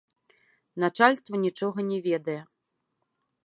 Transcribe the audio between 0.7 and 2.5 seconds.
Начальства нічога не ведае.